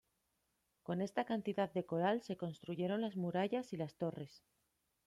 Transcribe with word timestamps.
Con 0.81 0.99
esta 1.03 1.25
cantidad 1.25 1.71
de 1.71 1.85
coral 1.85 2.23
se 2.23 2.35
construyeron 2.35 3.01
las 3.01 3.15
murallas 3.17 3.71
y 3.71 3.77
las 3.77 3.97
torres. 3.97 4.43